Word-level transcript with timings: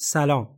سلام 0.00 0.48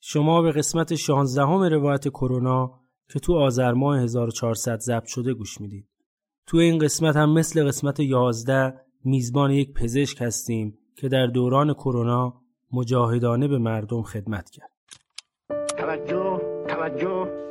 شما 0.00 0.42
به 0.42 0.52
قسمت 0.52 0.94
16 0.94 1.42
روایت 1.68 2.08
کرونا 2.08 2.80
که 3.08 3.18
تو 3.18 3.34
آذر 3.34 3.72
ماه 3.72 3.98
1400 3.98 4.78
ضبط 4.78 5.06
شده 5.06 5.34
گوش 5.34 5.60
می‌دید. 5.60 5.88
تو 6.46 6.56
این 6.56 6.78
قسمت 6.78 7.16
هم 7.16 7.32
مثل 7.32 7.68
قسمت 7.68 8.00
11 8.00 8.74
میزبان 9.04 9.50
یک 9.50 9.72
پزشک 9.72 10.22
هستیم 10.22 10.78
که 10.96 11.08
در 11.08 11.26
دوران 11.26 11.74
کرونا 11.74 12.42
مجاهدانه 12.72 13.48
به 13.48 13.58
مردم 13.58 14.02
خدمت 14.02 14.50
کرد. 14.50 14.70
توجه 15.78 16.40
توجه 16.68 17.47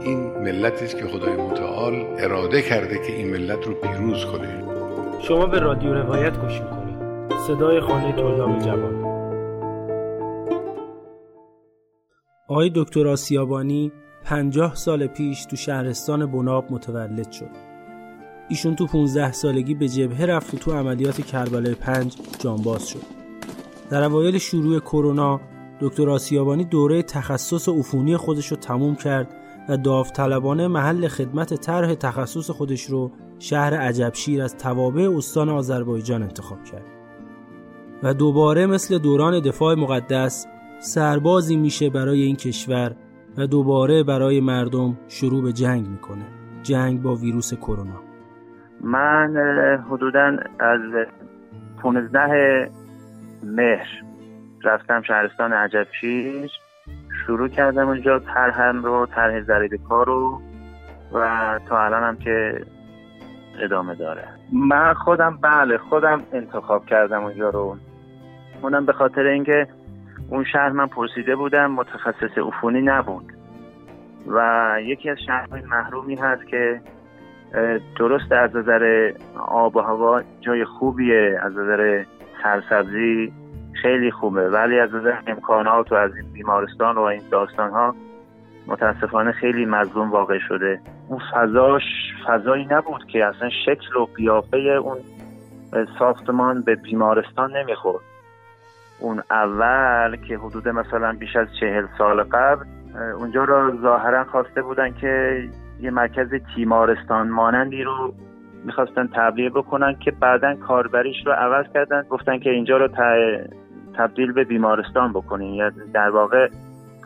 این 0.00 0.18
ملتی 0.18 0.84
است 0.84 0.96
که 0.96 1.06
خدای 1.06 1.36
متعال 1.36 2.06
اراده 2.18 2.62
کرده 2.62 2.98
که 2.98 3.16
این 3.16 3.30
ملت 3.30 3.66
رو 3.66 3.74
پیروز 3.74 4.24
کنه. 4.24 4.64
شما 5.20 5.46
به 5.46 5.58
رادیو 5.58 5.94
روایت 5.94 6.40
گوش 6.40 6.60
می‌کنید. 6.60 6.96
صدای 7.46 7.80
خانه 7.80 8.12
طلاب 8.12 8.58
جوان. 8.58 9.04
آقای 12.48 12.70
دکتر 12.74 13.08
آسیابانی 13.08 13.92
پنجاه 14.24 14.74
سال 14.74 15.06
پیش 15.06 15.44
تو 15.44 15.56
شهرستان 15.56 16.26
بناب 16.26 16.64
متولد 16.70 17.30
شد. 17.32 17.50
ایشون 18.48 18.76
تو 18.76 18.86
15 18.86 19.32
سالگی 19.32 19.74
به 19.74 19.88
جبهه 19.88 20.26
رفت 20.26 20.54
و 20.54 20.56
تو 20.56 20.72
عملیات 20.72 21.20
کربلای 21.20 21.74
پنج 21.74 22.16
جانباز 22.38 22.88
شد. 22.88 23.02
در 23.90 24.02
اوایل 24.02 24.38
شروع 24.38 24.80
کرونا 24.80 25.40
دکتر 25.80 26.10
آسیابانی 26.10 26.64
دوره 26.64 27.02
تخصص 27.02 27.68
عفونی 27.68 28.16
خودش 28.16 28.46
رو 28.46 28.56
تموم 28.56 28.96
کرد 28.96 29.36
و 29.70 29.76
داوطلبانه 29.76 30.68
محل 30.68 31.08
خدمت 31.08 31.54
طرح 31.54 31.94
تخصص 31.94 32.50
خودش 32.50 32.84
رو 32.84 33.12
شهر 33.38 33.74
عجبشیر 33.74 34.42
از 34.42 34.56
توابع 34.56 35.16
استان 35.16 35.48
آذربایجان 35.48 36.22
انتخاب 36.22 36.64
کرد. 36.64 36.90
و 38.02 38.14
دوباره 38.14 38.66
مثل 38.66 38.98
دوران 38.98 39.40
دفاع 39.40 39.74
مقدس 39.74 40.46
سربازی 40.78 41.56
میشه 41.56 41.90
برای 41.90 42.22
این 42.22 42.36
کشور 42.36 42.96
و 43.38 43.46
دوباره 43.46 44.02
برای 44.02 44.40
مردم 44.40 44.98
شروع 45.08 45.42
به 45.42 45.52
جنگ 45.52 45.88
می‌کنه. 45.88 46.24
جنگ 46.62 47.02
با 47.02 47.14
ویروس 47.14 47.54
کرونا. 47.54 48.00
من 48.80 49.36
حدودا 49.90 50.36
از 50.60 50.80
15 51.82 52.70
مهر 53.42 53.88
رفتم 54.64 55.02
شهرستان 55.02 55.52
عجبشیر. 55.52 56.50
شروع 57.26 57.48
کردم 57.48 57.88
اونجا 57.88 58.18
طرحم 58.18 58.82
رو 58.82 59.06
طرح 59.06 59.40
زرید 59.40 59.80
کار 59.88 60.06
رو 60.06 60.40
و 61.12 61.58
تا 61.68 61.84
الان 61.84 62.02
هم 62.02 62.16
که 62.16 62.64
ادامه 63.62 63.94
داره. 63.94 64.24
من 64.52 64.94
خودم 64.94 65.38
بله 65.42 65.78
خودم 65.78 66.22
انتخاب 66.32 66.86
کردم 66.86 67.24
اونجا 67.24 67.50
رو. 67.50 67.76
اونم 68.62 68.86
به 68.86 68.92
خاطر 68.92 69.26
اینکه 69.26 69.66
اون 70.30 70.44
شهر 70.44 70.68
من 70.68 70.86
پرسیده 70.86 71.36
بودم 71.36 71.70
متخصص 71.70 72.38
عفونی 72.38 72.82
نبود. 72.82 73.32
و 74.26 74.76
یکی 74.82 75.10
از 75.10 75.18
شهرهای 75.26 75.62
محرومی 75.62 76.14
هست 76.14 76.46
که 76.46 76.80
درست 77.98 78.32
از 78.32 78.56
نظر 78.56 79.12
آب 79.48 79.76
و 79.76 79.80
هوا 79.80 80.22
جای 80.40 80.64
خوبیه 80.64 81.40
از 81.42 81.52
نظر 81.52 82.04
سرسبزی 82.42 83.32
خیلی 83.82 84.10
خوبه. 84.10 84.48
ولی 84.48 84.78
از 84.78 84.94
نظر 84.94 85.12
امکانات 85.26 85.92
و 85.92 85.94
از 85.94 86.16
این 86.16 86.32
بیمارستان 86.32 86.98
و 86.98 87.00
این 87.00 87.22
داستان 87.30 87.70
ها 87.70 87.94
متاسفانه 88.66 89.32
خیلی 89.32 89.64
مظلوم 89.64 90.10
واقع 90.10 90.38
شده. 90.48 90.80
اون 91.08 91.20
فضاش 91.34 91.82
فضایی 92.26 92.66
نبود 92.70 93.06
که 93.06 93.26
اصلا 93.26 93.50
شکل 93.66 93.96
و 93.96 94.06
قیافه 94.16 94.56
اون 94.56 94.98
ساختمان 95.98 96.62
به 96.62 96.74
بیمارستان 96.74 97.56
نمی‌خورد. 97.56 98.02
اون 99.00 99.22
اول 99.30 100.16
که 100.16 100.38
حدود 100.38 100.68
مثلا 100.68 101.12
بیش 101.12 101.36
از 101.36 101.48
چهل 101.60 101.86
سال 101.98 102.22
قبل 102.22 102.64
اونجا 103.18 103.44
را 103.44 103.76
ظاهرا 103.82 104.24
خواسته 104.24 104.62
بودن 104.62 104.94
که 104.94 105.44
یه 105.80 105.90
مرکز 105.90 106.28
تیمارستان 106.54 107.28
مانندی 107.28 107.82
رو 107.82 108.14
می‌خواستن 108.64 109.08
تبلیغ 109.14 109.52
بکنن 109.52 109.96
که 110.00 110.10
بعدا 110.10 110.54
کاربریش 110.54 111.26
رو 111.26 111.32
عوض 111.32 111.66
کردن. 111.74 112.02
گفتن 112.10 112.38
که 112.38 112.50
اینجا 112.50 112.76
رو 112.76 112.88
تبدیل 113.94 114.32
به 114.32 114.44
بیمارستان 114.44 115.12
بکنین. 115.12 115.54
یا 115.54 115.70
در 115.94 116.10
واقع 116.10 116.48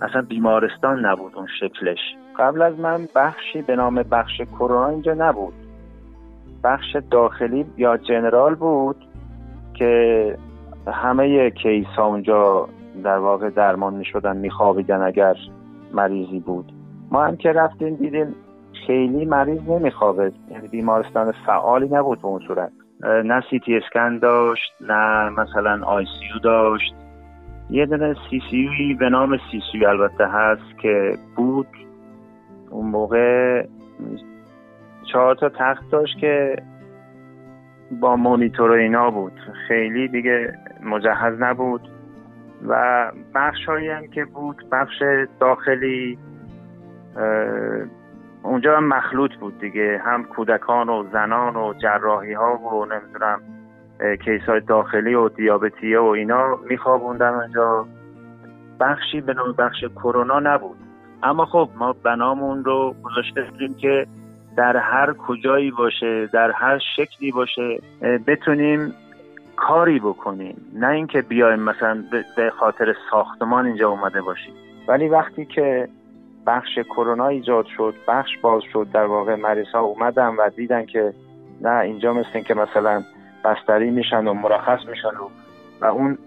اصلا 0.03 0.23
بیمارستان 0.23 1.07
نبود 1.07 1.33
اون 1.37 1.47
شکلش. 1.61 1.99
قبل 2.39 2.63
از 2.63 2.79
من 2.79 3.09
بخشی 3.15 3.63
به 3.63 3.77
نام 3.77 3.95
بخش 3.95 4.41
کرونا 4.41 4.89
اینجا 4.89 5.15
نبود. 5.15 5.55
بخش 6.65 6.97
داخلی 7.11 7.67
یا 7.77 7.97
جنرال 7.97 8.55
بود 8.55 8.97
که 9.75 10.37
همه 10.87 11.51
کیس 11.51 11.87
ها 11.87 12.07
اونجا 12.07 12.69
در 13.05 13.19
واقع 13.19 13.51
درمان 13.51 13.95
می 13.95 14.05
شدن 14.05 15.03
اگر 15.03 15.37
مریضی 15.95 16.41
بود. 16.41 16.73
ما 17.11 17.25
هم 17.25 17.37
که 17.37 17.53
رفتیم 17.53 17.95
دیدیم 17.95 18.35
خیلی 18.87 19.25
مریض 19.25 19.69
نمیخوابه. 19.69 20.33
یعنی 20.51 20.69
بیمارستان 20.69 21.33
فعالی 21.47 21.89
نبود 21.89 22.23
به 22.23 22.29
اون 22.29 22.41
صورت. 22.47 22.73
نه 23.25 23.43
سی 23.51 23.59
تی 23.59 23.77
اسکن 23.77 24.19
داشت 24.19 24.75
نه 24.81 25.29
مثلا 25.29 25.87
آی 25.87 26.05
سی 26.05 26.41
داشت. 26.43 26.95
یه 27.71 27.87
دونه 27.87 28.15
سی 28.31 28.43
سی 28.51 28.95
به 28.95 29.09
نام 29.09 29.37
سی 29.51 29.61
سی 29.73 29.87
البته 29.87 30.27
هست 30.27 30.79
که 30.83 31.19
بود. 31.37 31.67
اون 32.71 32.87
موقع 32.87 33.67
چهار 35.13 35.35
تا 35.35 35.49
تخت 35.49 35.91
داشت 35.91 36.19
که 36.19 36.57
با 38.01 38.17
مونیتور 38.17 38.71
و 38.71 38.75
اینا 38.75 39.11
بود. 39.11 39.41
خیلی 39.69 40.09
دیگه 40.09 40.59
مجهز 40.83 41.41
نبود. 41.41 41.89
و 42.69 43.13
بخش 43.35 43.69
هم 43.69 44.07
که 44.07 44.25
بود 44.25 44.65
بخش 44.73 45.03
داخلی 45.41 46.19
اونجا 48.45 48.77
هم 48.77 48.89
مخلوط 48.89 49.35
بود 49.35 49.59
دیگه. 49.59 50.03
هم 50.05 50.25
کودکان 50.25 50.89
و 50.89 51.05
زنان 51.13 51.57
و 51.57 51.75
جراحی 51.83 52.33
ها 52.33 52.57
و 52.57 52.85
نمی‌دونم 52.85 53.41
کیس 54.25 54.43
های 54.43 54.61
داخلی 54.61 55.15
و 55.15 55.29
دیابتیه 55.29 56.01
و 56.01 56.05
اینا 56.05 56.57
میخوابوندن 56.71 57.35
اونجا. 57.35 57.87
بخشی 58.81 59.21
به 59.21 59.35
نام 59.35 59.53
بخش 59.53 59.85
کرونا 59.97 60.41
نبود. 60.41 60.77
اما 61.23 61.47
خب 61.47 61.69
ما 61.77 61.93
بنامون 61.93 62.65
رو 62.65 62.95
گذاشته 63.03 63.43
بودیم 63.51 63.75
که 63.75 64.07
در 64.57 64.77
هر 64.77 65.13
کجایی 65.13 65.71
باشه 65.71 66.27
در 66.27 66.51
هر 66.51 66.79
شکلی 66.97 67.33
باشه 67.33 67.81
بتونیم 68.27 68.95
کاری 69.57 69.99
بکنیم. 69.99 70.57
نه 70.75 70.89
اینکه 70.89 71.23
بیایم 71.23 71.61
مثلا 71.61 72.05
به 72.37 72.51
خاطر 72.51 72.95
ساختمان 73.11 73.67
اینجا 73.67 73.89
اومده 73.89 74.23
باشیم. 74.23 74.55
ولی 74.89 75.09
وقتی 75.09 75.45
که 75.45 75.89
بخش 76.47 76.79
کرونا 76.79 77.27
ایجاد 77.29 77.67
شد 77.77 77.95
بخش 78.09 78.39
باز 78.43 78.63
شد 78.73 78.87
در 78.93 79.05
واقع 79.05 79.35
مریض 79.35 79.69
ها 79.75 79.81
اومدن 79.81 80.29
و 80.29 80.51
دیدن 80.57 80.87
که 80.87 81.13
نه 81.61 81.79
اینجا 81.79 82.13
مثل 82.13 82.41
که 82.41 82.55
مثلا 82.55 83.03
بستری 83.45 83.91
میشن 83.91 84.27
و 84.27 84.35
مرخص 84.35 84.89
میشن 84.89 85.09
و, 85.09 85.29
و 85.81 85.85
اون 85.85 86.19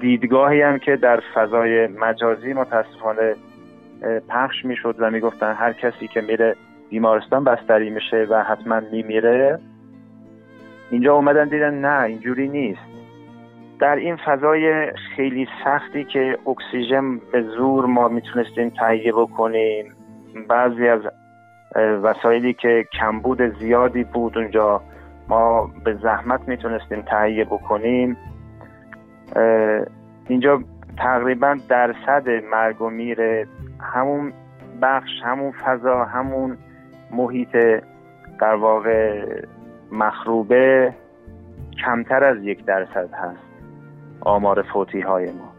دیدگاهی 0.00 0.62
هم 0.62 0.78
که 0.78 0.96
در 0.96 1.22
فضای 1.34 1.86
مجازی 1.86 2.52
متاسفانه 2.52 3.36
پخش 4.28 4.64
می‌شد 4.64 4.96
و 4.98 5.10
می‌گفتن 5.10 5.54
هر 5.54 5.72
کسی 5.72 6.08
که 6.08 6.20
میره 6.20 6.56
بیمارستان 6.90 7.44
بستری 7.44 7.90
میشه 7.90 8.26
و 8.30 8.42
حتما 8.42 8.80
میمیره. 8.92 9.58
اینجا 10.90 11.14
اومدن 11.14 11.48
دیدن 11.48 11.74
نه 11.74 12.02
اینجوری 12.02 12.48
نیست. 12.48 12.89
در 13.80 13.96
این 13.96 14.16
فضای 14.16 14.92
خیلی 15.16 15.48
سختی 15.64 16.04
که 16.04 16.38
اکسیژن 16.46 17.18
به 17.32 17.42
زور 17.42 17.86
ما 17.86 18.08
می‌تونستیم 18.08 18.68
تهیه 18.68 19.12
بکنیم. 19.12 19.94
بعضی 20.48 20.88
از 20.88 21.00
وسایلی 21.76 22.52
که 22.52 22.84
کمبود 23.00 23.58
زیادی 23.58 24.04
بود 24.04 24.38
اونجا 24.38 24.82
ما 25.28 25.70
به 25.84 25.94
زحمت 25.94 26.48
می‌تونستیم 26.48 27.02
تهیه 27.02 27.44
بکنیم. 27.44 28.16
اینجا 30.28 30.62
تقریبا 30.98 31.56
درصد 31.68 32.28
مرگ 32.50 32.82
و 32.82 32.90
میر 32.90 33.46
همون 33.80 34.32
بخش 34.82 35.10
همون 35.24 35.52
فضا 35.52 36.04
همون 36.04 36.58
محیط 37.10 37.56
در 38.40 38.54
واقع 38.54 39.24
مخروبه 39.92 40.94
کمتر 41.84 42.24
از 42.24 42.42
یک 42.42 42.64
درصد 42.64 43.10
هست. 43.12 43.49
آمار 44.20 44.64
فوتی 44.72 45.00
های 45.00 45.26
ما. 45.26 45.52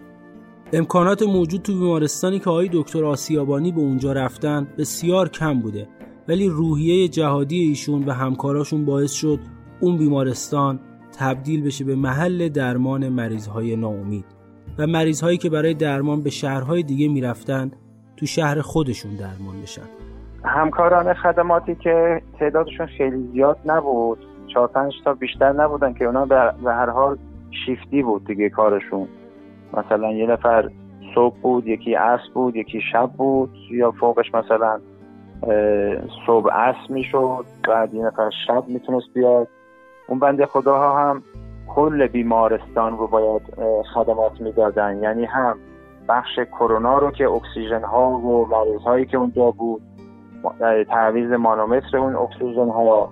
امکانات 0.74 1.24
موجود 1.24 1.62
تو 1.62 1.74
بیمارستانی 1.74 2.40
که 2.40 2.50
آقای 2.50 2.69
دکتر 2.74 3.06
آسیابانی 3.06 3.72
به 3.72 3.80
اونجا 3.80 4.13
رفتن 4.13 4.68
بسیار 4.78 5.30
کم 5.30 5.60
بوده 5.60 5.88
ولی 6.28 6.50
روحیه 6.50 7.08
جهادی 7.08 7.60
ایشون 7.60 8.04
و 8.04 8.12
همکاراشون 8.12 8.86
باعث 8.86 9.12
شد 9.12 9.40
اون 9.80 9.98
بیمارستان 9.98 10.80
تبدیل 11.19 11.66
بشه 11.66 11.86
به 11.86 11.96
محل 11.96 12.50
درمان 12.50 13.10
مریضهای 13.10 13.75
ناامید 13.75 14.25
و 14.78 14.88
مریضهایی 14.88 15.38
که 15.38 15.50
برای 15.50 15.74
درمان 15.74 16.24
به 16.24 16.30
شهرهای 16.30 16.84
دیگه 16.84 17.08
می‌رفتن 17.08 17.72
تو 18.18 18.25
شهر 18.25 18.62
خودشون 18.62 19.12
درمان 19.16 19.62
بشن. 19.62 19.90
همکاران 20.44 21.13
خدماتی 21.13 21.75
که 21.75 22.22
تعدادشون 22.40 22.86
خیلی 22.86 23.30
زیاد 23.34 23.58
نبود 23.66 24.18
چهار 24.54 24.68
پنج 24.68 24.94
تا 25.06 25.13
بیشتر 25.13 25.52
نبودن 25.52 25.94
که 25.94 26.06
اونا 26.06 26.25
به 26.25 26.72
هر 26.74 26.90
حال 26.90 27.18
شیفتی 27.65 28.03
بود 28.03 28.25
دیگه 28.25 28.50
کارشون. 28.50 29.07
مثلا 29.74 30.12
یه 30.12 30.27
نفر 30.27 30.69
صبح 31.15 31.36
بود 31.42 31.68
یکی 31.68 31.94
عصر 31.94 32.30
بود 32.33 32.56
یکی 32.56 32.81
شب 32.92 33.09
بود 33.18 33.50
یا 33.71 33.92
فوقش 33.92 34.33
مثلا 34.33 34.80
صبح 36.25 36.53
عصر 36.53 36.94
می‌شد 36.94 37.45
بعد 37.68 37.94
یه 37.94 38.06
نفر 38.06 38.30
شب 38.48 38.63
می‌تونست 38.68 39.13
بیاد. 39.13 39.48
اون 40.07 40.19
بنده 40.19 40.45
خداها 40.45 41.00
هم 41.00 41.24
کل 41.75 42.07
بیمارستان 42.07 42.98
رو 42.98 43.07
باید 43.07 43.42
خدمات 43.94 44.42
می‌دادن. 44.42 45.03
یعنی 45.03 45.25
هم 45.25 45.57
بخش 46.09 46.39
کرونا 46.39 46.98
رو 46.98 47.12
که 47.12 47.30
اکسیژن 47.30 47.83
ها 47.83 48.09
و 48.09 48.48
مریض 48.48 48.81
هایی 48.81 49.06
که 49.06 49.18
اونجا 49.18 49.51
بود 49.51 49.81
تعویض 50.89 51.31
مانومتر 51.31 51.98
اون 51.98 52.15
اکسیژن 52.15 52.69
ها 52.69 53.12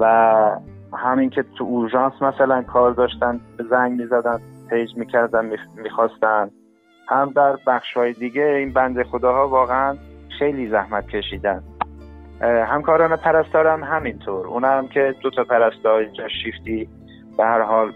و 0.00 0.56
همین 1.00 1.30
که 1.30 1.44
تو 1.58 1.64
اورژانس 1.64 2.22
مثلا 2.22 2.62
کار 2.62 2.90
داشتن 2.92 3.40
زنگ 3.70 4.00
می‌زدن 4.00 4.40
پیج 4.70 4.96
می‌کردن 4.96 5.50
می‌خواستن. 5.76 6.50
هم 7.08 7.32
در 7.36 7.56
بخش 7.66 7.96
های 7.96 8.12
دیگه 8.12 8.44
این 8.44 8.72
بند 8.72 9.02
خداها 9.02 9.48
واقعا 9.48 9.96
خیلی 10.38 10.68
زحمت 10.68 11.08
کشیدن. 11.08 11.62
همکاران 12.42 13.16
پرستارم 13.16 13.84
همینطور. 13.84 14.46
اون 14.46 14.64
هم 14.64 14.88
که 14.88 15.14
دو 15.22 15.30
تا 15.30 15.44
پرستار 15.44 16.00
اینجا 16.00 16.28
شیفتی 16.28 16.88
به 17.36 17.44
هر 17.44 17.62
حال 17.62 17.92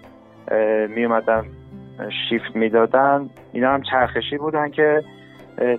می 0.88 1.04
اومدن 1.04 1.44
شیفت 2.28 2.56
می‌دادن. 2.56 3.30
اینا 3.52 3.70
هم 3.74 3.82
چرخشی 3.82 4.38
بودن 4.38 4.70
که 4.70 5.02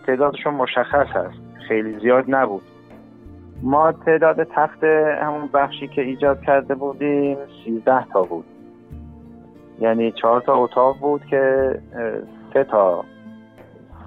تعدادشون 0.07 0.53
مشخص 0.53 1.07
هست. 1.07 1.39
خیلی 1.67 1.99
زیاد 1.99 2.25
نبود. 2.27 2.61
ما 3.63 3.91
تعداد 3.91 4.43
تخت 4.43 4.83
همون 5.21 5.49
بخشی 5.53 5.87
که 5.87 6.01
ایجاد 6.01 6.41
کرده 6.41 6.75
بودیم 6.75 7.37
سیزده 7.65 8.05
تا 8.13 8.23
بود. 8.23 8.45
یعنی 9.79 10.11
چهار 10.11 10.41
تا 10.41 10.55
اتاق 10.55 10.99
بود 10.99 11.25
که 11.25 11.75
سه 12.53 12.63
تا 12.63 13.05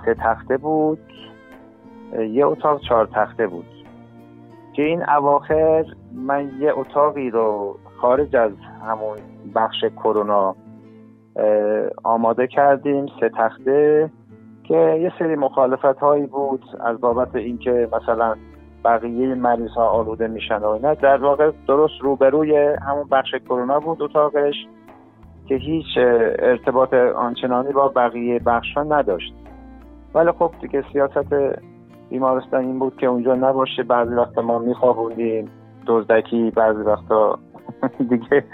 سه 0.04 0.14
تخته 0.14 0.56
بود. 0.56 0.98
یه 2.18 2.46
اتاق 2.46 2.80
چهار 2.80 3.06
تخته 3.06 3.46
بود. 3.46 3.66
که 4.72 4.82
این 4.82 5.10
اواخر 5.10 5.84
من 6.14 6.50
یه 6.60 6.72
اتاقی 6.78 7.30
رو 7.30 7.78
خارج 8.00 8.36
از 8.36 8.52
همون 8.86 9.18
بخش 9.54 9.84
کرونا 9.84 10.56
آماده 12.04 12.46
کردیم 12.46 13.06
سه 13.20 13.28
تخته 13.28 14.10
که 14.64 14.98
یه 15.02 15.12
سری 15.18 15.36
مخالفت 15.36 15.84
هایی 15.84 16.26
بود 16.26 16.64
از 16.80 17.00
بابت 17.00 17.34
اینکه 17.34 17.88
مثلا 17.92 18.34
بقیه 18.84 19.34
مریض 19.34 19.70
ها 19.70 19.88
آلوده 19.88 20.26
میشن 20.28 20.58
و 20.58 20.66
اینا. 20.66 20.94
در 20.94 21.16
واقع 21.16 21.50
درست 21.68 21.94
روبروی 22.00 22.56
همون 22.56 23.08
بخش 23.10 23.34
کرونا 23.34 23.80
بود 23.80 24.02
اتاقش 24.02 24.54
که 25.48 25.54
هیچ 25.54 25.86
ارتباط 26.38 26.94
آنچنانی 26.94 27.72
با 27.72 27.88
بقیه 27.88 28.38
بخش 28.38 28.74
ها 28.76 28.82
نداشت. 28.82 29.34
ولی 30.14 30.32
خب 30.32 30.52
دیگه 30.60 30.84
سیاست 30.92 31.34
بیمارستان 32.10 32.64
این 32.64 32.78
بود 32.78 32.96
که 32.96 33.06
اونجا 33.06 33.34
نباشه. 33.34 33.82
بعضی 33.82 34.14
وقتا 34.14 34.42
ما 34.42 34.58
میخوابوندیم. 34.58 35.50
دزدکی 35.86 36.50
بعضی 36.50 36.82
وقتا 36.82 37.38
دیگه 38.10 38.44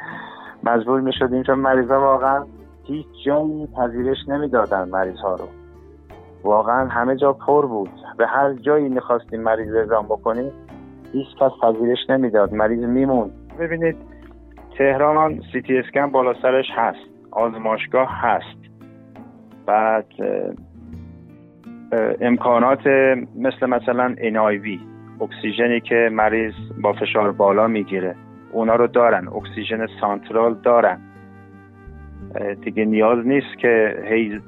مجبور 0.64 1.00
می‌شدیم 1.00 1.42
چون 1.42 1.58
مریض 1.58 1.90
ها 1.90 2.00
واقعا 2.00 2.44
هیچ 2.84 3.06
جایی 3.26 3.66
پذیرش 3.66 4.18
نمی‌دادن 4.28 4.88
مریض 4.88 5.16
ها 5.16 5.34
رو. 5.34 5.63
واقعا 6.44 6.88
همه 6.88 7.16
جا 7.16 7.32
پر 7.32 7.66
بود. 7.66 7.90
به 8.18 8.26
هر 8.26 8.52
جایی 8.52 8.88
می‌خواستیم 8.88 9.40
مریض 9.40 9.74
اعزام 9.74 10.04
بکنیم 10.04 10.52
هیچ 11.12 11.26
کس 11.40 11.50
پذیرش 11.62 11.98
نمی‌داد. 12.08 12.52
مریض 12.52 12.84
میمون 12.84 13.30
ببینید 13.58 13.96
تهران 14.78 15.40
سی 15.52 15.62
تی 15.62 15.78
اسکن 15.78 16.10
بالا 16.10 16.34
سرش 16.42 16.66
هست. 16.74 16.98
آزمایشگاه 17.30 18.08
هست. 18.10 18.58
بعد 19.66 20.06
امکانات 22.20 22.86
مثل 23.36 23.66
مثلا 23.66 24.14
NIV 24.18 24.80
اکسیژنی 25.20 25.80
که 25.80 26.08
مریض 26.12 26.54
با 26.82 26.92
فشار 26.92 27.32
بالا 27.32 27.66
می‌گیره. 27.66 28.14
اونا 28.52 28.74
رو 28.74 28.86
دارن. 28.86 29.28
اکسیژن 29.28 29.86
سانترال 30.00 30.54
دارن. 30.54 31.00
دیگه 32.64 32.84
نیاز 32.84 33.26
نیست 33.26 33.58
که 33.58 34.02
هی 34.04 34.40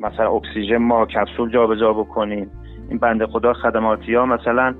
مثلا 0.00 0.30
اکسیژن 0.30 0.76
ما 0.76 1.06
کپسول 1.06 1.50
جابجا 1.50 1.80
جا 1.80 1.92
بکنیم. 1.92 2.50
این 2.88 2.98
بنده 2.98 3.26
خدا 3.26 3.52
خدماتی 3.52 4.14
ها 4.14 4.26
مثلا 4.26 4.74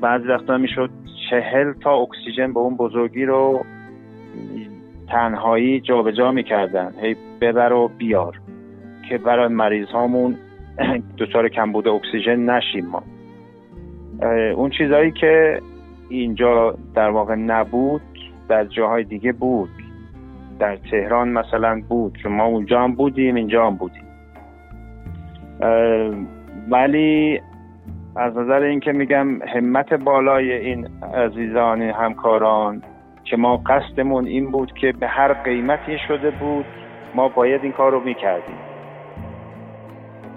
بعضی 0.00 0.28
وقتا 0.28 0.58
می‌شد 0.58 0.90
چهل 1.30 1.72
تا 1.72 1.94
اکسیژن 1.94 2.52
به 2.52 2.60
اون 2.60 2.76
بزرگی 2.76 3.24
رو 3.24 3.64
تنهایی 5.08 5.80
جابجا 5.80 6.12
جا 6.12 6.32
می‌کردن. 6.32 6.92
هی 7.02 7.16
ببر 7.40 7.72
و 7.72 7.90
بیار 7.98 8.40
که 9.08 9.18
برای 9.18 9.48
مریض 9.48 9.88
هامون 9.88 10.36
دچار 11.18 11.48
کمبود 11.48 11.88
اکسیژن 11.88 12.36
نشیم 12.36 12.86
ما. 12.86 13.02
اون 14.56 14.70
چیزهایی 14.70 15.12
که 15.12 15.60
اینجا 16.08 16.74
در 16.94 17.10
واقع 17.10 17.34
نبود 17.34 18.02
در 18.48 18.64
جاهای 18.64 19.04
دیگه 19.04 19.32
بود. 19.32 19.68
در 20.60 20.76
تهران 20.76 21.28
مثلا 21.28 21.82
بود 21.88 22.16
که 22.22 22.28
ما 22.28 22.44
اونجا 22.44 22.80
هم 22.80 22.94
بودیم 22.94 23.34
اینجا 23.34 23.66
هم 23.66 23.76
بودیم. 23.76 24.04
ولی 26.70 27.40
از 28.16 28.36
نظر 28.36 28.62
اینکه 28.62 28.92
میگم 28.92 29.42
همت 29.42 29.94
بالای 29.94 30.52
این 30.52 30.88
عزیزان 31.14 31.82
همکاران 31.82 32.82
که 33.24 33.36
ما 33.36 33.56
قصدمون 33.56 34.26
این 34.26 34.50
بود 34.50 34.72
که 34.72 34.92
به 34.92 35.06
هر 35.06 35.32
قیمتی 35.32 35.98
شده 36.08 36.30
بود 36.30 36.64
ما 37.14 37.28
باید 37.28 37.62
این 37.62 37.72
کار 37.72 37.92
رو 37.92 38.00
می‌کردیم. 38.00 38.58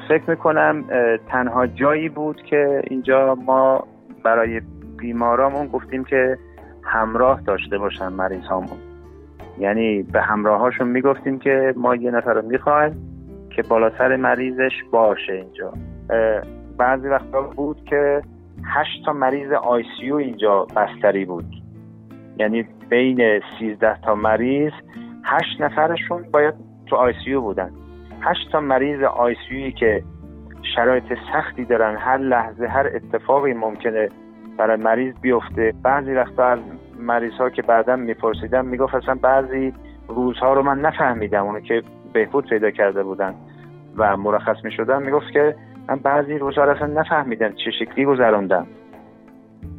فکر 0.08 0.30
می‌کنم 0.30 0.84
تنها 1.28 1.68
جایی 1.68 2.10
بود 2.10 2.42
که 2.42 2.82
اینجا 2.90 3.38
ما 3.46 3.88
برای 4.24 4.62
بیمارامون 4.98 5.68
گفتیم 5.68 6.04
که 6.04 6.38
همراه 6.84 7.42
داشته 7.42 7.78
باشن 7.78 8.08
مریض 8.08 8.46
هامون 8.46 8.93
یعنی 9.60 10.04
به 10.04 10.22
همراهاشون 10.22 10.88
می‌گفتیم 10.88 11.40
که 11.40 11.74
ما 11.78 11.96
یه 11.96 12.12
نفر 12.12 12.34
رو 12.34 12.42
می‌خوایم 12.42 12.94
که 13.56 13.62
بالا 13.62 13.92
سر 13.98 14.16
مریضش 14.16 14.84
باشه 14.92 15.34
اینجا. 15.34 15.74
بعضی 16.78 17.08
وقتا 17.08 17.42
بود 17.42 17.84
که 17.90 18.22
هشت 18.66 19.06
تا 19.06 19.14
مریض 19.14 19.52
آی 19.52 19.84
سی 20.00 20.12
اینجا 20.12 20.68
بستری 20.76 21.26
بود. 21.26 21.46
یعنی 22.38 22.66
بین 22.90 23.42
سیزده 23.60 24.02
تا 24.02 24.16
مریض 24.16 24.72
هشت 25.24 25.62
نفرشون 25.62 26.26
باید 26.34 26.54
تو 26.86 26.96
آی 26.96 27.14
سی 27.26 27.36
بودن. 27.36 27.72
هشت 28.22 28.52
تا 28.52 28.60
مریض 28.60 29.04
آی 29.04 29.36
سی 29.50 29.72
که 29.72 30.04
شرایط 30.76 31.04
سختی 31.34 31.66
دارن 31.66 31.98
هر 31.98 32.18
لحظه 32.18 32.68
هر 32.68 32.88
اتفاقی 32.96 33.54
ممکنه 33.54 34.10
برای 34.58 34.78
مریض 34.78 35.14
بیفته. 35.22 35.74
بعضی 35.84 36.14
وقتا 36.14 36.46
از 36.46 36.60
مریض 37.04 37.34
ها 37.34 37.50
که 37.50 37.62
بعدا 37.62 37.96
میپرسیدم 37.96 38.66
می‌گفت 38.66 38.96
اصلا 38.96 39.16
بعضی 39.22 39.74
روزها 40.08 40.54
رو 40.54 40.64
من 40.64 40.80
نفهمیدم 40.80 41.46
اونو 41.46 41.60
که 41.60 41.84
بهبود 42.14 42.50
پیدا 42.50 42.72
کرده 42.72 43.04
بودن 43.04 43.34
و 43.98 44.18
مرخص 44.18 44.56
می‌شدن. 44.64 45.04
می‌گفت 45.04 45.32
که 45.34 45.56
من 45.90 45.96
بعضی 45.96 46.38
روزها 46.38 46.64
رو 46.64 46.72
اصلا 46.72 46.88
نفهمیدم 46.88 47.50
چه 47.50 47.72
شکلی 47.80 48.06
گذروندم. 48.06 48.68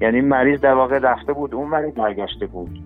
یعنی 0.01 0.21
مریض 0.21 0.61
در 0.61 0.75
واقع 0.75 0.99
رفته 0.99 1.33
بود 1.33 1.55
اون 1.55 1.69
مریض 1.69 1.95
برگشته 1.95 2.47
بود. 2.47 2.79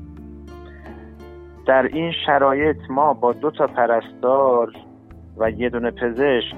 در 1.67 1.83
این 1.83 2.13
شرایط 2.27 2.77
ما 2.91 3.15
با 3.15 3.33
دو 3.33 3.51
تا 3.51 3.67
پرستار 3.67 4.73
و 5.39 5.51
یه 5.51 5.69
دونه 5.69 5.91
پزشک 5.91 6.55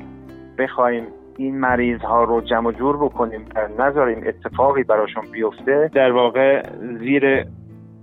بخوایم 0.58 1.06
این 1.36 1.60
مریض 1.60 2.00
ها 2.00 2.24
رو 2.24 2.40
جمع 2.40 2.72
جور 2.72 2.96
بکنیم 2.96 3.44
نذاریم 3.78 4.24
اتفاقی 4.26 4.82
براشون 4.82 5.24
بیفته. 5.32 5.90
در 5.94 6.12
واقع 6.12 6.62
زیر 6.98 7.46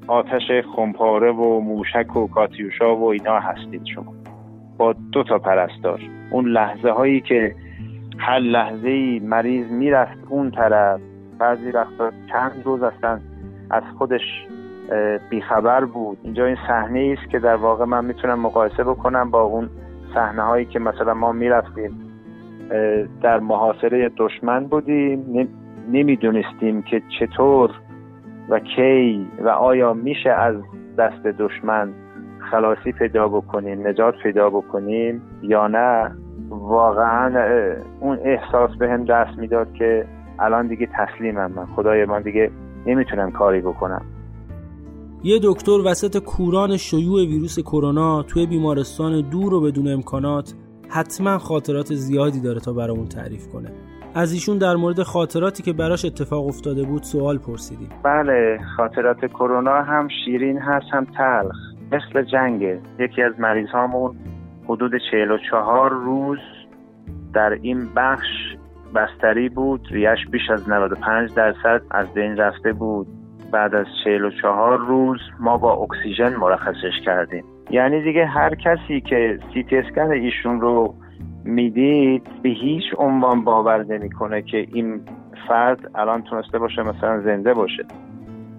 آتش 0.08 0.52
خمپاره 0.76 1.32
و 1.32 1.60
موشک 1.60 2.16
و 2.16 2.28
کاتیوشا 2.28 2.96
و 2.96 3.12
اینا 3.12 3.40
هستید 3.40 3.86
شما. 3.86 4.14
با 4.78 4.96
دو 5.12 5.24
تا 5.24 5.40
پرستار 5.40 6.02
اون 6.32 6.46
لحظه 6.46 6.92
هایی 6.92 7.22
که 7.22 7.56
هر 8.18 8.40
لحظه 8.40 8.90
ای 8.90 9.20
مریض 9.20 9.72
می‌رفت 9.72 10.18
اون 10.30 10.52
طرف 10.52 11.00
بعضی 11.40 11.72
وقتا 11.72 12.12
چند 12.32 12.62
روز 12.66 12.84
هستن 12.84 13.22
از 13.70 13.84
خودش 13.98 14.22
بیخبر 15.30 15.86
بود. 15.86 16.18
اینجا 16.24 16.46
این 16.46 16.58
صحنه 16.68 17.18
است 17.20 17.32
که 17.32 17.40
در 17.40 17.56
واقع 17.56 17.86
من 17.86 18.06
می‌تونم 18.06 18.40
مقایسه 18.40 18.84
بکنم 18.84 19.32
با 19.32 19.42
اون 19.42 19.70
صحنه 20.14 20.42
هایی 20.42 20.66
که 20.66 20.80
مثلا 20.80 21.14
ما 21.14 21.32
می‌رفتیم. 21.32 21.92
در 23.22 23.40
محاصره 23.40 24.12
دشمن 24.18 24.64
بودیم. 24.64 25.48
نمی‌دونستیم 25.92 26.82
که 26.82 27.02
چطور 27.20 27.72
و 28.50 28.60
کی 28.60 29.27
و 29.44 29.50
آیا 29.50 29.94
میشه 29.94 30.30
از 30.30 30.56
دست 30.98 31.24
دشمن 31.24 31.94
خلاصی 32.51 32.92
پیدا 32.92 33.27
بکنیم 33.27 33.88
نجات 33.88 34.13
پیدا 34.24 34.50
بکنیم 34.50 35.22
یا 35.42 35.68
نه؟ 35.68 36.12
واقعا 36.50 37.32
اون 38.00 38.20
احساس 38.24 38.72
به 38.80 38.89
هم 38.89 39.06
دست 39.06 39.38
می‌داد 39.38 39.74
که 39.74 40.06
الان 40.39 40.68
دیگه 40.68 40.89
تسلیمم 40.98 41.51
من. 41.51 41.66
خدای 41.66 42.06
من 42.06 42.22
دیگه 42.22 42.51
نمی‌تونم 42.86 43.32
کاری 43.32 43.62
بکنم. 43.62 44.01
یه 45.24 45.39
دکتر 45.44 45.77
وسط 45.86 46.18
کوران 46.18 46.77
شیوع 46.77 47.22
ویروس 47.22 47.60
کرونا 47.60 48.24
توی 48.24 48.46
بیمارستان 48.46 49.30
دور 49.30 49.54
و 49.54 49.62
بدون 49.62 49.88
امکانات 49.88 50.54
حتما 50.89 51.38
خاطرات 51.38 51.94
زیادی 51.94 52.42
داره 52.42 52.60
تا 52.60 52.74
برامون 52.74 53.08
تعریف 53.08 53.48
کنه. 53.48 53.70
از 54.18 54.34
ایشون 54.34 54.58
در 54.58 54.76
مورد 54.76 55.04
خاطراتی 55.04 55.64
که 55.64 55.74
براش 55.74 56.06
اتفاق 56.06 56.48
افتاده 56.48 56.84
بود 56.84 57.04
سوال 57.04 57.38
پرسیدیم. 57.38 57.90
بله 58.04 58.60
خاطرات 58.78 59.26
کرونا 59.26 59.82
هم 59.82 60.08
شیرین 60.26 60.58
هست 60.58 60.86
هم 60.94 61.06
تلخ. 61.06 61.56
مثل 61.92 62.24
جنگه 62.24 62.80
یکی 63.00 63.22
از 63.22 63.40
مریض 63.40 63.70
هامون 63.70 64.16
حدود 64.66 64.92
44 65.12 65.90
روز 65.90 66.38
در 67.34 67.50
این 67.62 67.90
بخش 67.96 68.28
بستری 68.96 69.50
بود. 69.50 69.88
ریش 69.92 70.28
بیش 70.32 70.50
از 70.54 70.70
95 70.70 71.34
درصد 71.34 71.82
از 71.92 72.14
بین 72.14 72.38
رفته 72.38 72.74
بود. 72.74 73.08
بعد 73.52 73.76
از 73.76 73.86
44 74.04 74.78
روز 74.78 75.20
ما 75.40 75.58
با 75.58 75.74
اکسیژن 75.74 76.36
مرخصش 76.36 77.02
کردیم. 77.06 77.44
یعنی 77.70 78.04
دیگه 78.04 78.26
هر 78.26 78.56
کسی 78.56 79.02
که 79.02 79.40
سی 79.54 79.66
اسکن 79.72 80.12
ایشون 80.12 80.62
رو 80.62 80.96
می‌دید 81.48 82.24
به 82.44 82.50
هیچ 82.50 82.84
عنوان 82.98 83.44
باور 83.44 83.84
نمی‌کنه 83.84 84.42
که 84.42 84.58
این 84.58 85.01
فرد 85.48 85.92
الان 85.96 86.22
تونسته 86.22 86.60
باشه 86.60 86.82
مثلا 86.82 87.22
زنده 87.22 87.54
باشه. 87.54 87.86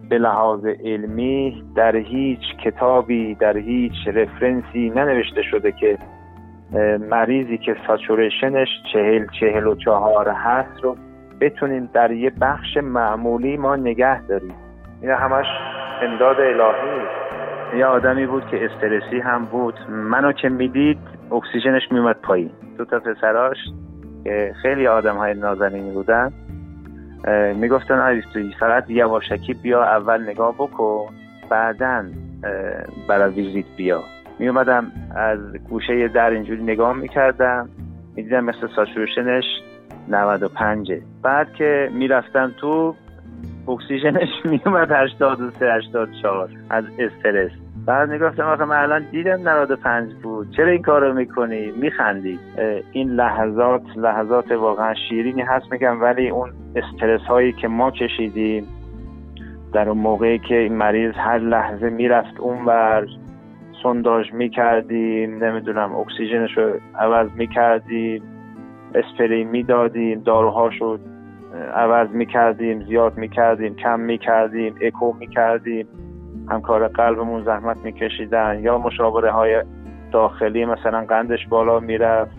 به 0.08 0.18
لحاظ 0.18 0.66
علمی 0.84 1.62
در 1.76 1.96
هیچ 1.96 2.40
کتابی 2.64 3.34
در 3.34 3.56
هیچ 3.56 3.92
رفرنسی 4.06 4.90
ننوشته 4.90 5.42
شده 5.42 5.72
که 5.72 5.98
مریضی 7.10 7.58
که 7.58 7.76
ساتوریشنش 7.86 8.68
چهل 8.92 9.26
چهل 9.40 9.66
و 9.66 9.74
چهار 9.74 10.28
هست 10.28 10.80
رو 10.82 10.96
بتونیم 11.40 11.90
در 11.92 12.10
یه 12.10 12.32
بخش 12.40 12.76
معمولی 12.76 13.56
ما 13.56 13.76
نگه 13.76 14.22
داریم. 14.22 14.54
این 15.02 15.10
همش 15.10 15.46
امداد 16.02 16.40
الهی. 16.40 17.27
یه 17.76 17.86
آدمی 17.86 18.26
بود 18.26 18.46
که 18.46 18.64
استرسی 18.64 19.20
هم 19.20 19.44
بود. 19.44 19.74
منو 19.88 20.32
که 20.32 20.48
می‌دید 20.48 20.98
اکسیژنش 21.32 21.82
میومد 21.90 22.16
پایین. 22.22 22.50
دو 22.78 22.84
تا 22.84 22.98
پسراش 22.98 23.56
که 24.24 24.54
خیلی 24.62 24.86
آدم 24.86 25.16
های 25.16 25.34
نازنینی 25.34 25.90
بودن 25.90 26.32
می‌گفتن 27.56 27.98
آیستوی 27.98 28.54
فقط 28.60 28.90
یواشکی 28.90 29.54
بیا 29.54 29.84
اول 29.84 30.22
نگاه 30.22 30.54
بکن 30.54 31.06
بعدا 31.50 32.04
برای 33.08 33.32
ویزیت 33.32 33.66
بیا. 33.76 34.02
میومدم 34.38 34.92
از 35.16 35.38
گوشه 35.68 36.08
در 36.08 36.30
اینجوری 36.30 36.62
نگاه 36.62 36.96
می‌کردم 36.96 37.68
می‌دیدم 38.16 38.44
مثل 38.44 38.68
ساتوریشنش 38.76 39.44
95 40.08 40.92
بعد 41.22 41.52
که 41.52 41.90
می‌رفتم 41.92 42.54
تو 42.60 42.94
اکسیژنش 43.68 44.28
میومد 44.44 44.92
83 44.92 45.72
84 45.72 46.48
از 46.70 46.84
استرس. 46.98 47.50
بعد 47.86 48.10
می‌گفتم 48.10 48.42
آخه 48.42 48.64
من 48.64 48.76
الان 48.76 49.04
دیدم 49.10 49.48
95 49.48 50.14
بود. 50.22 50.50
چرا 50.56 50.68
این 50.68 50.82
کارو 50.82 51.14
می‌کنی؟ 51.14 51.70
میخندی. 51.70 52.38
این 52.92 53.10
لحظات 53.10 53.82
لحظات 53.96 54.52
واقعا 54.52 54.94
شیرینی 55.08 55.42
هست 55.42 55.72
میگم 55.72 56.02
ولی 56.02 56.28
اون 56.28 56.50
استرس 56.76 57.20
هایی 57.20 57.52
که 57.52 57.68
ما 57.68 57.90
کشیدیم 57.90 58.66
در 59.72 59.88
اون 59.88 59.98
موقعی 59.98 60.38
که 60.38 60.58
این 60.58 60.74
مریض 60.74 61.14
هر 61.14 61.38
لحظه 61.38 61.90
می‌رفت 61.90 62.40
اونور 62.40 63.06
سنداژ 63.82 64.32
می‌کردیم 64.32 65.44
نمی‌دونم 65.44 65.96
اکسیژنش 65.96 66.58
رو 66.58 66.72
عوض 66.98 67.28
می‌کردیم 67.36 68.22
اسپری 68.94 69.44
می‌دادیم 69.44 70.22
داروهاشو 70.22 70.98
عوض 71.74 72.08
می‌کردیم 72.10 72.84
زیاد 72.84 73.16
می‌کردیم 73.16 73.74
کم 73.74 74.00
می‌کردیم 74.00 74.74
اکو 74.80 75.12
می‌کردیم. 75.12 75.88
همکار 76.48 76.88
قلبمون 76.88 77.44
زحمت 77.44 77.76
میکشیدن 77.76 78.58
یا 78.60 78.78
مشاوره 78.78 79.30
های 79.30 79.62
داخلی 80.12 80.64
مثلا 80.64 81.04
قندش 81.08 81.46
بالا 81.48 81.80
می‌رفت. 81.80 82.38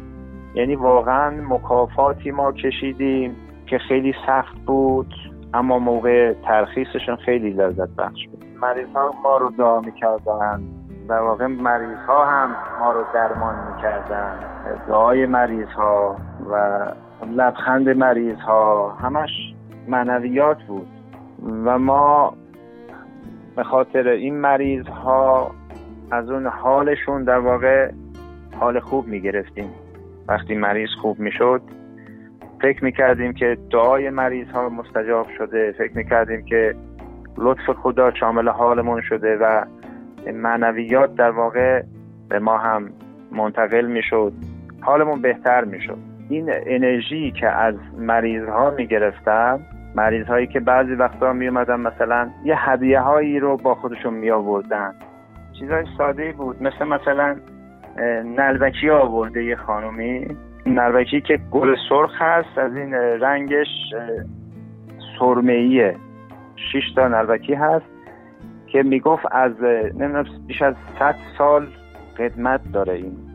یعنی 0.56 0.76
واقعا 0.76 1.30
مکافاتی 1.50 2.32
ما 2.32 2.52
کشیدیم 2.52 3.36
که 3.68 3.78
خیلی 3.78 4.14
سخت 4.28 4.56
بود 4.66 5.14
اما 5.54 5.80
موقع 5.80 6.34
ترخیصشون 6.34 7.16
خیلی 7.16 7.50
لذت 7.50 7.90
بخش 7.90 8.28
بود. 8.28 8.46
مریض 8.62 8.88
ها 8.96 9.14
ما 9.24 9.38
رو 9.38 9.52
دعا 9.58 9.82
می‌کردن. 9.82 10.62
در 11.10 11.20
واقع 11.20 11.48
مریض 11.48 11.98
ها 12.08 12.26
هم 12.26 12.56
ما 12.80 12.92
رو 12.92 13.04
درمان 13.14 13.56
می‌کردن. 13.76 14.40
دعای 14.88 15.26
مریض 15.26 15.68
ها 15.68 16.16
و 16.52 16.82
لبخند 17.28 17.90
مریض 17.90 18.38
ها 18.38 18.90
همش 18.90 19.30
معنویات 19.88 20.64
بود. 20.64 20.88
و 21.66 21.78
ما 21.80 22.34
به 23.56 23.64
خاطر 23.64 24.08
این 24.08 24.38
مریض 24.38 24.88
ها 24.88 25.52
از 26.12 26.30
اون 26.30 26.48
حالشون 26.48 27.24
در 27.24 27.40
واقع 27.40 27.92
حال 28.60 28.80
خوب 28.80 29.08
می 29.08 29.22
گرفتیم 29.22 29.70
وقتی 30.28 30.56
مریض 30.56 30.90
خوب 31.02 31.20
می 31.20 31.32
شد 31.32 31.62
فکر 32.62 32.84
می 32.84 32.92
کردیم 32.92 33.34
که 33.34 33.58
دعای 33.72 34.10
مریض 34.10 34.48
ها 34.48 34.70
مستجاب 34.70 35.28
شده 35.38 35.76
فکر 35.78 35.98
می 35.98 36.10
کردیم 36.10 36.46
که 36.46 36.76
لطف 37.38 37.70
خدا 37.70 38.14
شامل 38.14 38.50
حالمون 38.50 39.02
شده 39.02 39.38
و 39.38 39.66
معنویات 40.34 41.16
در 41.16 41.32
واقع 41.32 41.84
به 42.30 42.40
ما 42.40 42.58
هم 42.58 42.90
منتقل 43.32 43.86
می 43.86 44.02
شد 44.04 44.34
حالمون 44.82 45.22
بهتر 45.22 45.64
می 45.64 45.82
شد 45.82 46.09
این 46.30 46.50
انرژی 46.66 47.32
که 47.32 47.48
از 47.48 47.76
مریض 47.98 48.50
ها 48.50 48.70
می 48.70 48.88
گرفتم 48.88 49.60
مریض 49.96 50.28
هایی 50.28 50.48
که 50.48 50.60
بعضی 50.60 50.94
وقتا 50.94 51.34
می 51.34 51.48
اومدن 51.48 51.80
مثلا 51.80 52.30
یه 52.44 52.70
هدیه 52.70 53.00
هایی 53.00 53.40
رو 53.40 53.58
با 53.58 53.76
خودشون 53.76 54.14
می 54.14 54.32
آوردن 54.32 54.94
چیزای 55.60 55.86
ساده 55.98 56.32
بود 56.32 56.64
مثل 56.64 56.86
مثلا 56.86 57.36
نلبکی 58.26 58.90
آورده 58.90 59.44
یه 59.44 59.56
خانومی. 59.56 60.28
نلبکی 60.66 61.22
که 61.22 61.40
گل 61.52 61.76
سرخ 61.90 62.22
هست 62.22 62.58
از 62.58 62.76
این 62.76 62.94
رنگش 62.94 63.68
سرمهیه 65.20 65.96
شش 66.56 66.94
تا 66.96 67.08
نلبکی 67.08 67.54
هست 67.54 67.86
که 68.68 68.84
می‌گفت 68.84 69.26
از 69.32 69.64
نمی‌دونم 69.64 70.26
بیش 70.48 70.62
از 70.62 70.76
100 71.00 71.16
سال 71.38 71.68
خدمت 72.18 72.62
داره 72.72 72.94
این. 72.94 73.29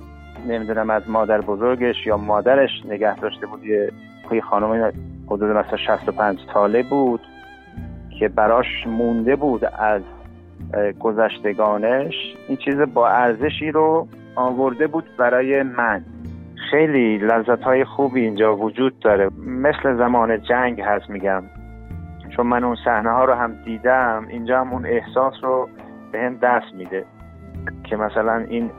نمی‌دونم 0.48 0.90
از 0.90 1.10
مادر 1.10 1.40
بزرگش 1.40 2.06
یا 2.06 2.16
مادرش 2.16 2.70
نگه 2.88 3.16
داشته 3.16 3.46
بود 3.46 3.64
یه 3.64 3.90
خانم 4.50 4.92
حدود 5.26 5.50
مثلا 5.50 5.76
65 5.76 6.38
ساله 6.54 6.82
بود 6.82 7.20
که 8.18 8.28
براش 8.28 8.86
مونده 8.86 9.36
بود 9.36 9.64
از 9.64 10.02
گذشتگانش. 11.00 12.14
این 12.48 12.56
چیز 12.56 12.76
با 12.94 13.08
ارزشی 13.08 13.70
رو 13.70 14.06
آورده 14.36 14.86
بود 14.86 15.04
برای 15.18 15.62
من. 15.62 16.04
خیلی 16.70 17.18
لذت 17.18 17.62
های 17.62 17.84
خوبی 17.84 18.20
اینجا 18.20 18.56
وجود 18.56 18.98
داره. 18.98 19.30
مثل 19.46 19.96
زمان 19.96 20.42
جنگ 20.42 20.80
هست 20.80 21.10
میگم. 21.10 21.42
چون 22.36 22.46
من 22.46 22.64
اون 22.64 22.76
صحنه 22.84 23.10
ها 23.10 23.24
رو 23.24 23.34
هم 23.34 23.52
دیدم 23.64 24.26
اینجا 24.28 24.60
هم 24.60 24.72
اون 24.72 24.86
احساس 24.86 25.34
رو 25.42 25.68
به 26.12 26.20
هم 26.20 26.36
دست 26.36 26.74
میده 26.74 27.04
که 27.84 27.96
مثلا 27.96 28.36
این 28.48 28.70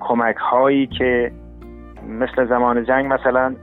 کمک 0.00 0.36
هایی 0.36 0.86
که 0.86 1.32
مثل 2.08 2.46
زمان 2.48 2.84
جنگ 2.84 3.12
مثلا 3.12 3.54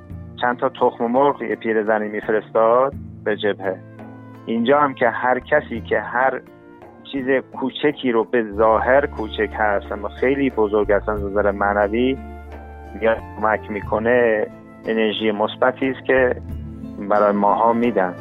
چند 0.42 0.58
تا 0.58 0.70
تخم 0.70 1.06
مرغ 1.06 1.42
یه 1.42 1.56
پیرزنی 1.56 2.08
میفرستاد 2.08 2.94
به 3.24 3.38
جبهه. 3.38 3.80
اینجا 4.46 4.80
هم 4.80 4.94
که 4.94 5.10
هر 5.10 5.40
کسی 5.40 5.82
که 5.82 6.00
هر 6.00 6.42
چیز 7.12 7.26
کوچکی 7.60 8.12
رو 8.12 8.24
به 8.24 8.44
ظاهر 8.44 9.06
کوچک 9.06 9.50
هست 9.54 9.92
اما 9.92 10.10
خیلی 10.10 10.50
بزرگ 10.50 10.92
است 10.92 11.10
از 11.10 11.24
نظر 11.24 11.52
معنوی 11.52 12.18
یا 13.02 13.16
کمک 13.38 13.72
می‌کنه 13.72 14.48
انرژی 14.86 15.32
مثبتی 15.32 15.90
است 15.90 16.06
که 16.06 16.36
برای 17.10 17.32
ماها 17.32 17.74
میدن. 17.74 18.14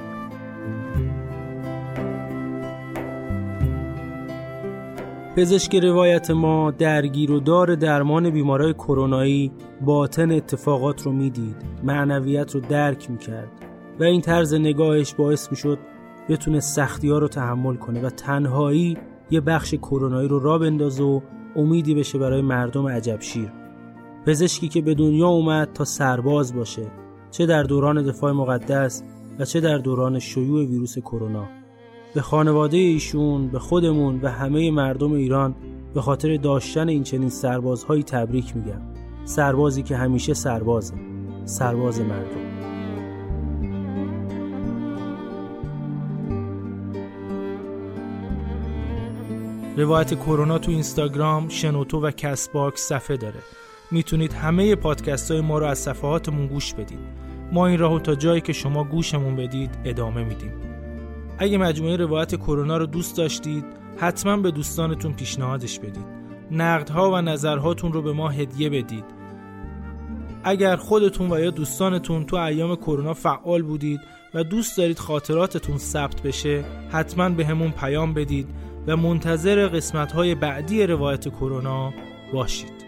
پزشک 5.36 5.74
روایت 5.74 6.30
ما 6.30 6.70
درگیر 6.70 7.32
و 7.32 7.40
دار 7.40 7.74
درمان 7.74 8.30
بیمارای 8.30 8.72
کرونایی 8.72 9.52
باطن 9.80 10.30
اتفاقات 10.30 11.02
رو 11.02 11.12
می‌دید. 11.12 11.56
معنویت 11.82 12.54
رو 12.54 12.60
درک 12.60 13.10
می‌کرد 13.10 13.48
و 14.00 14.04
این 14.04 14.20
طرز 14.20 14.54
نگاهش 14.54 15.14
باعث 15.14 15.50
می‌شد 15.50 15.78
بتونه 16.28 16.60
سختی 16.60 17.08
ها 17.08 17.18
رو 17.18 17.28
تحمل 17.28 17.76
کنه 17.76 18.00
و 18.00 18.10
تنهایی 18.10 18.96
یه 19.30 19.40
بخش 19.40 19.74
کرونایی 19.74 20.28
رو 20.28 20.38
را 20.38 20.58
بندازه 20.58 21.02
و 21.02 21.20
امیدی 21.56 21.94
بشه 21.94 22.18
برای 22.18 22.42
مردم 22.42 22.88
عجب 22.88 23.20
شیر. 23.20 23.52
پزشکی 24.26 24.68
که 24.68 24.82
به 24.82 24.94
دنیا 24.94 25.28
اومد 25.28 25.72
تا 25.74 25.84
سرباز 25.84 26.54
باشه 26.54 26.86
چه 27.30 27.46
در 27.46 27.62
دوران 27.62 28.02
دفاع 28.02 28.32
مقدس 28.32 29.02
و 29.38 29.44
چه 29.44 29.60
در 29.60 29.78
دوران 29.78 30.18
شیوع 30.18 30.64
ویروس 30.64 30.98
کرونا. 30.98 31.48
به 32.14 32.22
خانواده 32.22 32.76
ایشون 32.76 33.48
به 33.48 33.58
خودمون 33.58 34.20
و 34.22 34.28
همه 34.28 34.70
مردم 34.70 35.12
ایران 35.12 35.54
به 35.94 36.00
خاطر 36.00 36.36
داشتن 36.36 36.88
این 36.88 37.02
چنین 37.02 37.28
سربازهایی 37.28 38.02
تبریک 38.02 38.56
میگم 38.56 38.80
سربازی 39.24 39.82
که 39.82 39.96
همیشه 39.96 40.34
سربازه 40.34 40.94
سرباز 41.44 42.00
مردم 42.00 42.54
روایت 49.76 50.14
کرونا 50.14 50.58
تو 50.58 50.70
اینستاگرام، 50.70 51.48
شنوتو 51.48 52.00
و 52.00 52.10
کست 52.10 52.48
باکس 52.48 52.80
صفحه 52.80 53.16
داره. 53.16 53.40
می‌تونید 53.90 54.32
همه 54.32 54.74
پادکست 54.74 55.30
های 55.30 55.40
ما 55.40 55.58
رو 55.58 55.66
از 55.66 55.78
صفحاتمون 55.78 56.46
گوش 56.46 56.74
بدید. 56.74 56.98
ما 57.52 57.66
این 57.66 57.78
راهو 57.78 57.98
تا 57.98 58.14
جایی 58.14 58.40
که 58.40 58.52
شما 58.52 58.84
گوشمون 58.84 59.36
بدید 59.36 59.70
ادامه 59.84 60.24
میدیم. 60.24 60.73
اگه 61.38 61.58
مجموعه 61.58 61.96
روایت 61.96 62.34
کرونا 62.34 62.76
رو 62.76 62.86
دوست 62.86 63.16
داشتید، 63.16 63.64
حتما 63.96 64.36
به 64.36 64.50
دوستانتون 64.50 65.12
پیشنهادش 65.12 65.78
بدید. 65.78 66.06
نقدها 66.50 67.10
و 67.10 67.16
نظرهاتون 67.16 67.92
رو 67.92 68.02
به 68.02 68.12
ما 68.12 68.28
هدیه 68.28 68.70
بدید. 68.70 69.04
اگر 70.44 70.76
خودتون 70.76 71.32
و 71.32 71.40
یا 71.40 71.50
دوستانتون 71.50 72.26
تو 72.26 72.36
ایام 72.36 72.76
کرونا 72.76 73.14
فعال 73.14 73.62
بودید 73.62 74.00
و 74.34 74.44
دوست 74.44 74.78
دارید 74.78 74.98
خاطراتتون 74.98 75.78
ثبت 75.78 76.22
بشه، 76.22 76.64
حتما 76.92 77.28
به 77.28 77.46
همون 77.46 77.70
پیام 77.70 78.14
بدید 78.14 78.48
و 78.86 78.96
منتظر 78.96 79.68
قسمت 79.68 80.12
های 80.12 80.34
بعدی 80.34 80.86
روایت 80.86 81.28
کرونا 81.28 81.92
باشید. 82.32 82.84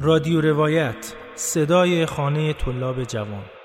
رادیو 0.00 0.40
روایت 0.40 1.14
صدای 1.34 2.06
خانه 2.06 2.52
طلاب 2.52 3.04
جوان 3.04 3.57